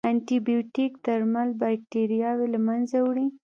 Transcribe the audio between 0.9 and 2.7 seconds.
درمل باکتریاوې له